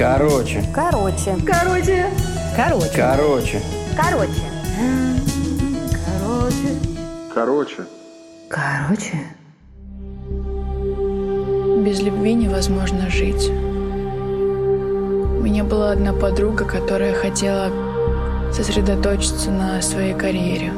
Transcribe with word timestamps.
Короче. 0.00 0.64
Короче. 0.74 1.36
Короче. 1.46 2.06
Короче. 2.56 2.90
Короче. 2.96 3.60
Короче. 3.94 4.40
Короче. 7.34 7.84
Короче. 8.48 9.18
Без 11.84 12.00
любви 12.00 12.32
невозможно 12.32 13.10
жить. 13.10 13.50
У 13.50 15.42
меня 15.42 15.64
была 15.64 15.92
одна 15.92 16.14
подруга, 16.14 16.64
которая 16.64 17.12
хотела 17.12 17.70
сосредоточиться 18.54 19.50
на 19.50 19.82
своей 19.82 20.14
карьере. 20.14 20.68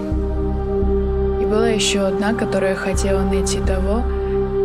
И 1.41 1.47
была 1.47 1.69
еще 1.69 2.01
одна, 2.01 2.35
которая 2.35 2.75
хотела 2.75 3.23
найти 3.23 3.61
того, 3.61 4.03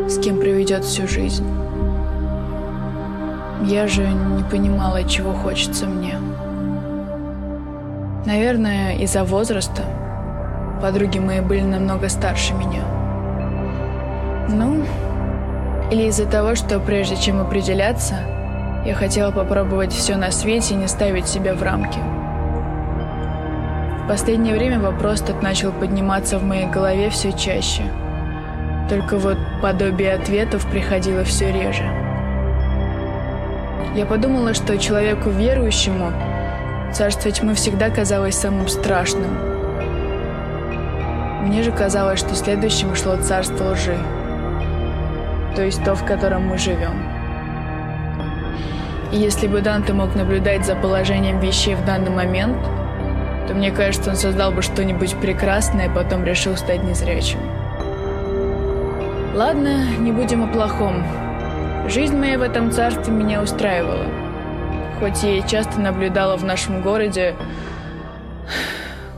с 0.10 0.18
кем 0.18 0.40
проведет 0.40 0.84
всю 0.84 1.08
жизнь. 1.08 1.46
Я 3.64 3.88
же 3.88 4.08
не 4.08 4.44
понимала, 4.44 5.04
чего 5.04 5.34
хочется 5.34 5.88
мне. 5.88 6.16
Наверное, 8.26 8.98
из-за 8.98 9.24
возраста. 9.24 9.84
Подруги 10.82 11.18
мои 11.18 11.42
были 11.42 11.62
намного 11.62 12.08
старше 12.08 12.54
меня. 12.54 12.84
Ну, 14.50 14.86
или 15.92 16.04
из-за 16.04 16.26
того, 16.26 16.56
что 16.56 16.80
прежде 16.80 17.16
чем 17.16 17.42
определяться, 17.42 18.16
я 18.86 18.94
хотела 18.94 19.32
попробовать 19.32 19.92
все 19.92 20.18
на 20.18 20.32
свете 20.32 20.76
и 20.76 20.78
не 20.78 20.88
ставить 20.88 21.28
себя 21.28 21.56
в 21.56 21.64
рамки. 21.64 22.00
В 24.04 24.08
последнее 24.08 24.54
время 24.54 24.80
вопрос 24.80 25.22
этот 25.22 25.42
начал 25.42 25.72
подниматься 25.72 26.38
в 26.38 26.44
моей 26.44 26.68
голове 26.68 27.10
все 27.10 27.32
чаще. 27.34 27.84
Только 28.88 29.18
вот 29.18 29.38
подобие 29.62 30.14
ответов 30.14 30.66
приходило 30.70 31.24
все 31.24 31.52
реже. 31.52 32.07
Я 33.96 34.06
подумала, 34.06 34.54
что 34.54 34.78
человеку 34.78 35.30
верующему 35.30 36.12
царство 36.94 37.32
тьмы 37.32 37.54
всегда 37.54 37.90
казалось 37.90 38.36
самым 38.36 38.68
страшным. 38.68 39.32
Мне 41.44 41.64
же 41.64 41.72
казалось, 41.72 42.20
что 42.20 42.36
следующим 42.36 42.96
шло 42.96 43.16
царство 43.18 43.72
лжи, 43.72 43.98
то 45.56 45.64
есть 45.64 45.84
то, 45.84 45.96
в 45.96 46.06
котором 46.06 46.48
мы 46.48 46.58
живем. 46.58 47.02
И 49.12 49.18
если 49.18 49.48
бы 49.48 49.62
Данте 49.62 49.94
мог 49.94 50.16
наблюдать 50.16 50.66
за 50.66 50.76
положением 50.76 51.40
вещей 51.40 51.76
в 51.76 51.86
данный 51.86 52.10
момент, 52.10 52.58
то 53.48 53.54
мне 53.54 53.72
кажется, 53.72 54.10
он 54.10 54.18
создал 54.18 54.52
бы 54.52 54.62
что-нибудь 54.62 55.16
прекрасное, 55.16 55.90
а 55.90 55.94
потом 55.94 56.26
решил 56.26 56.58
стать 56.58 56.84
незрячим. 56.84 57.40
Ладно, 59.34 59.86
не 60.00 60.12
будем 60.12 60.44
о 60.44 60.48
плохом. 60.48 61.06
Жизнь 61.88 62.18
моя 62.18 62.38
в 62.38 62.42
этом 62.42 62.70
царстве 62.70 63.14
меня 63.14 63.42
устраивала. 63.42 64.08
Хоть 65.00 65.24
я 65.24 65.38
и 65.38 65.48
часто 65.48 65.80
наблюдала 65.80 66.36
в 66.36 66.44
нашем 66.44 66.82
городе, 66.82 67.34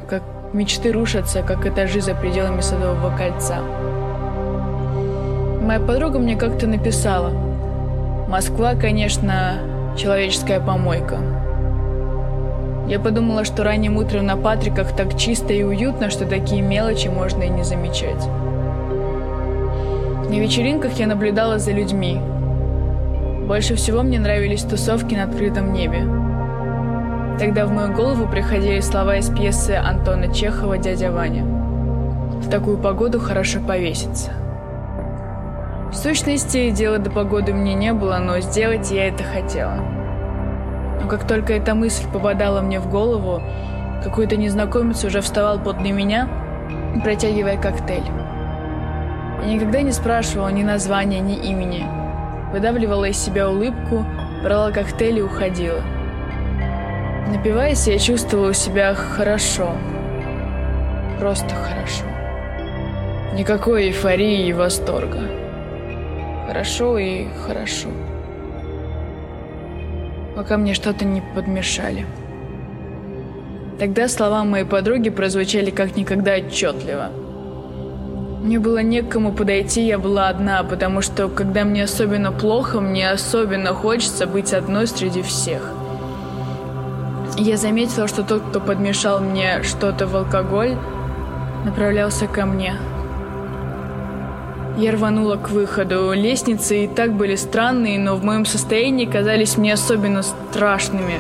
как 0.07 0.21
мечты 0.53 0.91
рушатся, 0.91 1.41
как 1.41 1.65
этажи 1.65 1.99
за 1.99 2.13
пределами 2.13 2.61
Садового 2.61 3.15
кольца. 3.17 3.61
Моя 5.63 5.79
подруга 5.79 6.19
мне 6.19 6.35
как-то 6.35 6.67
написала. 6.67 7.31
Москва, 8.27 8.75
конечно, 8.75 9.53
человеческая 9.97 10.59
помойка. 10.59 11.17
Я 12.87 12.99
подумала, 12.99 13.45
что 13.45 13.63
ранним 13.63 13.97
утром 13.97 14.27
на 14.27 14.37
Патриках 14.37 14.95
так 14.95 15.17
чисто 15.17 15.53
и 15.53 15.63
уютно, 15.63 16.11
что 16.11 16.27
такие 16.27 16.61
мелочи 16.61 17.07
можно 17.07 17.41
и 17.41 17.49
не 17.49 17.63
замечать. 17.63 18.23
На 20.29 20.35
вечеринках 20.39 20.93
я 20.99 21.07
наблюдала 21.07 21.57
за 21.57 21.71
людьми, 21.71 22.21
больше 23.49 23.73
всего 23.73 24.03
мне 24.03 24.19
нравились 24.19 24.61
тусовки 24.61 25.15
на 25.15 25.23
открытом 25.23 25.73
небе. 25.73 26.01
Тогда 27.39 27.65
в 27.65 27.71
мою 27.71 27.91
голову 27.91 28.27
приходили 28.27 28.79
слова 28.79 29.17
из 29.17 29.27
пьесы 29.31 29.71
Антона 29.71 30.31
Чехова 30.31 30.77
«Дядя 30.77 31.11
Ваня». 31.11 31.43
В 31.43 32.47
такую 32.47 32.77
погоду 32.77 33.19
хорошо 33.19 33.59
повеситься. 33.59 34.29
В 35.91 35.95
сущности, 35.95 36.69
дела 36.69 36.99
до 36.99 37.09
погоды 37.09 37.51
мне 37.51 37.73
не 37.73 37.91
было, 37.91 38.19
но 38.19 38.39
сделать 38.39 38.91
я 38.91 39.07
это 39.07 39.23
хотела. 39.23 39.79
Но 41.01 41.07
как 41.07 41.25
только 41.25 41.53
эта 41.53 41.73
мысль 41.73 42.05
попадала 42.13 42.61
мне 42.61 42.79
в 42.79 42.87
голову, 42.87 43.41
какой-то 44.03 44.37
незнакомец 44.37 45.03
уже 45.03 45.21
вставал 45.21 45.57
подле 45.57 45.91
меня, 45.91 46.29
протягивая 47.03 47.57
коктейль. 47.57 48.05
Я 49.41 49.51
никогда 49.51 49.81
не 49.81 49.91
спрашивала 49.91 50.49
ни 50.49 50.61
названия, 50.61 51.19
ни 51.19 51.33
имени– 51.33 51.83
выдавливала 52.51 53.05
из 53.05 53.17
себя 53.17 53.49
улыбку, 53.49 54.05
брала 54.43 54.71
коктейль 54.71 55.19
и 55.19 55.21
уходила. 55.21 55.81
Напиваясь, 57.27 57.87
я 57.87 57.99
чувствовала 57.99 58.53
себя 58.53 58.93
хорошо. 58.95 59.75
Просто 61.19 61.53
хорошо. 61.53 62.05
Никакой 63.33 63.87
эйфории 63.87 64.47
и 64.47 64.53
восторга. 64.53 65.19
Хорошо 66.47 66.97
и 66.97 67.27
хорошо. 67.45 67.89
Пока 70.35 70.57
мне 70.57 70.73
что-то 70.73 71.05
не 71.05 71.21
подмешали. 71.35 72.05
Тогда 73.77 74.07
слова 74.07 74.43
моей 74.43 74.65
подруги 74.65 75.09
прозвучали 75.09 75.69
как 75.69 75.95
никогда 75.95 76.35
отчетливо– 76.35 77.11
мне 78.41 78.57
было 78.57 78.81
некому 78.81 79.33
подойти, 79.33 79.85
я 79.85 79.99
была 79.99 80.29
одна, 80.29 80.63
потому 80.63 81.01
что, 81.01 81.27
когда 81.27 81.65
мне 81.65 81.83
особенно 81.83 82.31
плохо, 82.31 82.79
мне 82.79 83.11
особенно 83.11 83.73
хочется 83.73 84.27
быть 84.27 84.53
одной 84.53 84.87
среди 84.87 85.21
всех. 85.21 85.61
Я 87.37 87.57
заметила, 87.57 88.07
что 88.07 88.23
тот, 88.23 88.43
кто 88.43 88.61
подмешал 88.61 89.19
мне 89.19 89.61
что-то 89.63 90.07
в 90.07 90.15
алкоголь, 90.15 90.77
направлялся 91.65 92.27
ко 92.27 92.45
мне. 92.45 92.75
Я 94.77 94.93
рванула 94.93 95.35
к 95.35 95.49
выходу. 95.49 96.13
Лестницы 96.13 96.85
и 96.85 96.87
так 96.87 97.13
были 97.13 97.35
странные, 97.35 97.99
но 97.99 98.15
в 98.15 98.23
моем 98.23 98.45
состоянии 98.45 99.05
казались 99.05 99.57
мне 99.57 99.73
особенно 99.73 100.23
страшными. 100.23 101.19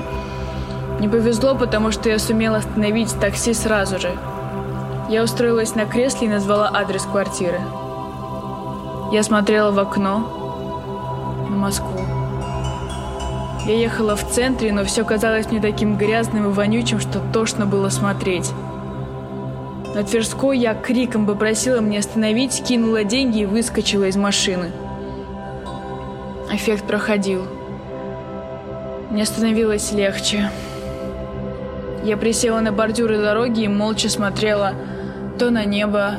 Не 1.01 1.09
повезло, 1.09 1.55
потому 1.55 1.91
что 1.91 2.09
я 2.09 2.17
сумела 2.17 2.57
остановить 2.57 3.13
такси 3.19 3.53
сразу 3.53 3.99
же– 3.99 4.11
я 5.09 5.23
устроилась 5.23 5.73
на 5.73 5.85
кресле 5.85 6.27
и 6.27 6.29
назвала 6.29 6.69
адрес 6.71 7.03
квартиры. 7.03 7.59
Я 9.11 9.23
смотрела 9.23 9.71
в 9.71 9.79
окно 9.79 11.47
на 11.49 11.55
Москву. 11.55 11.99
Я 13.65 13.75
ехала 13.75 14.15
в 14.15 14.29
центре, 14.29 14.71
но 14.71 14.83
все 14.83 15.03
казалось 15.03 15.49
мне 15.49 15.59
таким 15.59 15.97
грязным 15.97 16.45
и 16.45 16.53
вонючим, 16.53 16.99
что 16.99 17.19
тошно 17.33 17.65
было 17.65 17.89
смотреть. 17.89 18.51
На 19.95 20.03
Тверской 20.03 20.59
я 20.59 20.75
криком 20.75 21.25
попросила 21.25 21.81
мне 21.81 21.99
остановить, 21.99 22.63
кинула 22.63 23.03
деньги 23.03 23.39
и 23.39 23.45
выскочила 23.45 24.05
из 24.05 24.15
машины. 24.15 24.71
Эффект 26.51 26.85
проходил. 26.85 27.47
Мне 29.09 29.25
становилось 29.25 29.91
легче. 29.91 30.51
Я 32.03 32.15
присела 32.15 32.59
на 32.59 32.71
бордюры 32.71 33.17
дороги 33.17 33.61
и 33.61 33.67
молча 33.67 34.07
смотрела 34.07 34.73
то 35.39 35.51
на 35.51 35.63
небо, 35.63 36.15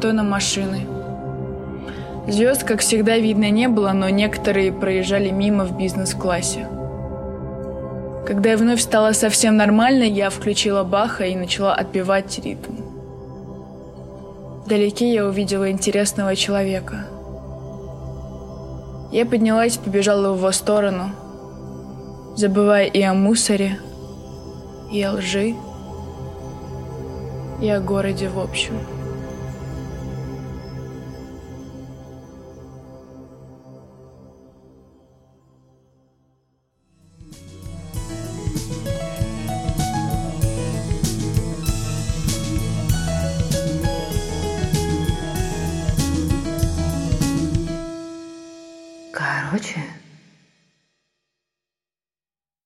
то 0.00 0.12
на 0.12 0.22
машины. 0.22 0.86
Звезд, 2.26 2.64
как 2.64 2.80
всегда, 2.80 3.18
видно 3.18 3.50
не 3.50 3.68
было, 3.68 3.92
но 3.92 4.08
некоторые 4.08 4.72
проезжали 4.72 5.28
мимо 5.28 5.66
в 5.66 5.76
бизнес-классе. 5.76 6.66
Когда 8.26 8.52
я 8.52 8.56
вновь 8.56 8.80
стала 8.80 9.12
совсем 9.12 9.58
нормальной, 9.58 10.08
я 10.08 10.30
включила 10.30 10.82
Баха 10.82 11.24
и 11.24 11.36
начала 11.36 11.74
отбивать 11.74 12.38
ритм. 12.42 12.72
Вдалеке 14.64 15.12
я 15.12 15.26
увидела 15.26 15.70
интересного 15.70 16.34
человека. 16.34 17.04
Я 19.12 19.26
поднялась 19.26 19.76
и 19.76 19.80
побежала 19.80 20.32
в 20.32 20.38
его 20.38 20.52
сторону, 20.52 21.10
забывая 22.34 22.86
и 22.86 23.02
о 23.02 23.12
мусоре, 23.12 23.78
и 24.90 25.02
о 25.02 25.12
лжи, 25.12 25.54
и 27.60 27.68
о 27.68 27.80
городе 27.80 28.28
в 28.28 28.38
общем. 28.38 28.74
Короче, 49.12 49.80